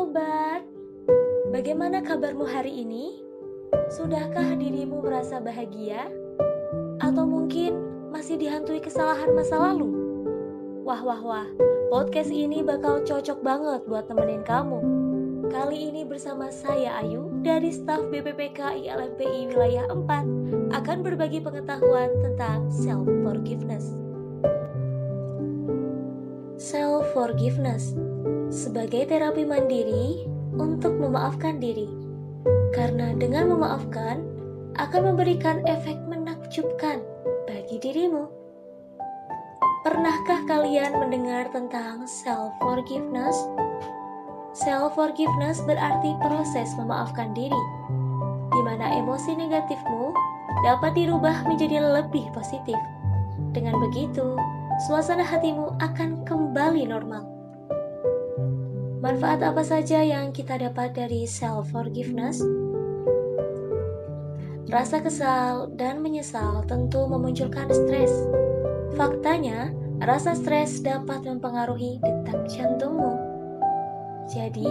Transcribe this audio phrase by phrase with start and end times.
[0.00, 0.64] sobat,
[1.52, 3.20] bagaimana kabarmu hari ini?
[3.92, 6.08] Sudahkah dirimu merasa bahagia?
[7.04, 7.76] Atau mungkin
[8.08, 9.92] masih dihantui kesalahan masa lalu?
[10.88, 11.48] Wah wah wah,
[11.92, 14.80] podcast ini bakal cocok banget buat nemenin kamu.
[15.52, 22.72] Kali ini bersama saya Ayu dari staf BPPK ILMPI wilayah 4 akan berbagi pengetahuan tentang
[22.72, 23.92] self forgiveness.
[26.56, 27.92] Self forgiveness
[28.50, 30.26] sebagai terapi mandiri
[30.58, 31.86] untuk memaafkan diri.
[32.74, 34.26] Karena dengan memaafkan
[34.74, 36.98] akan memberikan efek menakjubkan
[37.46, 38.26] bagi dirimu.
[39.86, 43.38] Pernahkah kalian mendengar tentang self forgiveness?
[44.52, 47.62] Self forgiveness berarti proses memaafkan diri,
[48.50, 50.10] di mana emosi negatifmu
[50.66, 52.76] dapat dirubah menjadi lebih positif.
[53.54, 54.36] Dengan begitu,
[54.90, 57.39] suasana hatimu akan kembali normal.
[59.00, 62.44] Manfaat apa saja yang kita dapat dari self-forgiveness?
[64.68, 68.12] Rasa kesal dan menyesal tentu memunculkan stres.
[69.00, 69.72] Faktanya,
[70.04, 73.16] rasa stres dapat mempengaruhi detak jantungmu.
[74.28, 74.68] Jadi,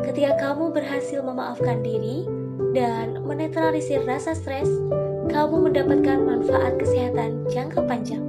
[0.00, 2.24] ketika kamu berhasil memaafkan diri
[2.72, 4.72] dan menetralisir rasa stres,
[5.28, 8.24] kamu mendapatkan manfaat kesehatan jangka panjang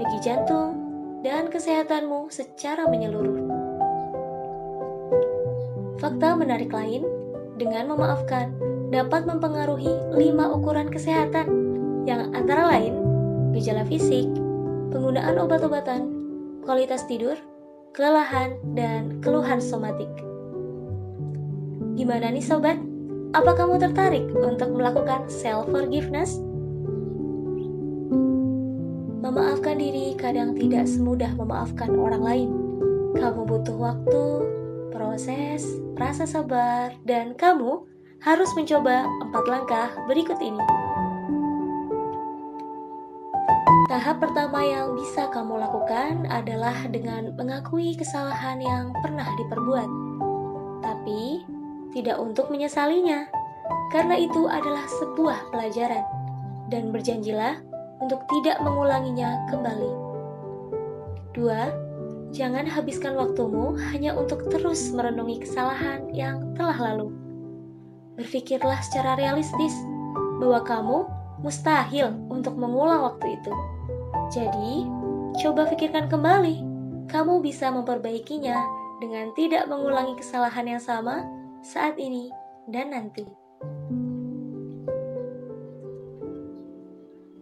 [0.00, 0.80] bagi jantung
[1.20, 3.61] dan kesehatanmu secara menyeluruh.
[6.02, 7.06] Fakta menarik lain,
[7.62, 8.50] dengan memaafkan,
[8.90, 11.46] dapat mempengaruhi lima ukuran kesehatan,
[12.10, 12.98] yang antara lain
[13.54, 14.26] gejala fisik,
[14.90, 16.10] penggunaan obat-obatan,
[16.66, 17.38] kualitas tidur,
[17.94, 20.10] kelelahan, dan keluhan somatik.
[21.94, 22.82] Gimana nih sobat?
[23.30, 26.42] Apa kamu tertarik untuk melakukan self-forgiveness?
[29.22, 32.50] Memaafkan diri kadang tidak semudah memaafkan orang lain.
[33.14, 34.24] Kamu butuh waktu,
[34.92, 35.64] proses,
[35.96, 37.82] rasa sabar, dan kamu
[38.22, 40.62] harus mencoba empat langkah berikut ini.
[43.90, 49.90] Tahap pertama yang bisa kamu lakukan adalah dengan mengakui kesalahan yang pernah diperbuat,
[50.80, 51.44] tapi
[51.92, 53.28] tidak untuk menyesalinya,
[53.92, 56.04] karena itu adalah sebuah pelajaran,
[56.72, 57.60] dan berjanjilah
[58.00, 59.92] untuk tidak mengulanginya kembali.
[61.36, 61.68] Dua,
[62.32, 67.12] Jangan habiskan waktumu hanya untuk terus merenungi kesalahan yang telah lalu.
[68.16, 69.76] Berpikirlah secara realistis
[70.40, 70.98] bahwa kamu
[71.44, 73.52] mustahil untuk mengulang waktu itu.
[74.32, 74.88] Jadi,
[75.44, 76.64] coba pikirkan kembali.
[77.12, 78.56] Kamu bisa memperbaikinya
[79.04, 81.28] dengan tidak mengulangi kesalahan yang sama
[81.60, 82.32] saat ini
[82.64, 83.28] dan nanti.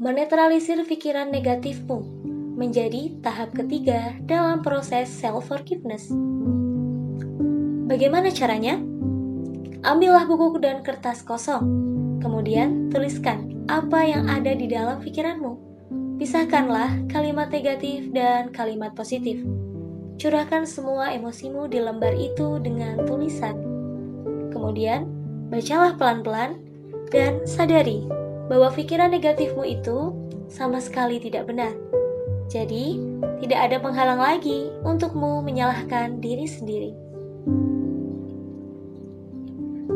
[0.03, 2.20] Menetralisir pikiran negatifmu
[2.61, 6.13] menjadi tahap ketiga dalam proses self-forgiveness.
[7.89, 8.77] Bagaimana caranya?
[9.81, 11.65] Ambillah buku dan kertas kosong,
[12.21, 15.57] kemudian tuliskan apa yang ada di dalam pikiranmu.
[16.21, 19.41] Pisahkanlah kalimat negatif dan kalimat positif.
[20.21, 23.57] Curahkan semua emosimu di lembar itu dengan tulisan.
[24.53, 25.09] Kemudian,
[25.49, 26.61] bacalah pelan-pelan
[27.09, 28.05] dan sadari
[28.53, 30.13] bahwa pikiran negatifmu itu
[30.53, 31.73] sama sekali tidak benar
[32.51, 32.99] jadi,
[33.39, 36.91] tidak ada penghalang lagi untukmu menyalahkan diri sendiri.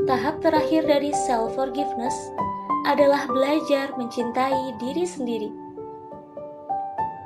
[0.06, 2.14] Tahap terakhir dari self-forgiveness
[2.86, 5.50] adalah belajar mencintai diri sendiri.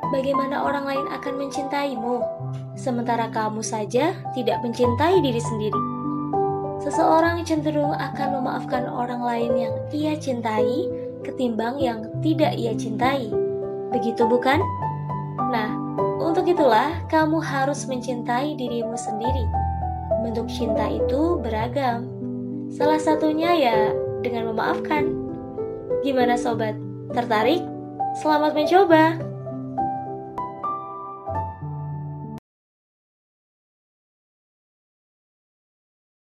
[0.09, 2.25] Bagaimana orang lain akan mencintaimu,
[2.73, 5.81] sementara kamu saja tidak mencintai diri sendiri?
[6.81, 10.89] Seseorang cenderung akan memaafkan orang lain yang ia cintai
[11.21, 13.29] ketimbang yang tidak ia cintai.
[13.93, 14.63] Begitu, bukan?
[15.47, 15.71] Nah,
[16.19, 19.47] untuk itulah kamu harus mencintai dirimu sendiri.
[20.27, 22.11] Bentuk cinta itu beragam.
[22.75, 23.79] Salah satunya ya
[24.27, 25.07] dengan memaafkan.
[26.03, 26.75] Gimana sobat?
[27.15, 27.63] Tertarik?
[28.19, 29.28] Selamat mencoba!